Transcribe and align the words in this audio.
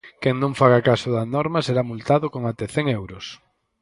Quen 0.21 0.35
non 0.43 0.57
faga 0.59 0.85
caso 0.89 1.09
da 1.17 1.23
norma 1.35 1.59
será 1.67 1.83
multado 1.91 2.25
con 2.33 2.41
ata 2.51 2.65
cen 2.73 2.85
euros. 2.99 3.25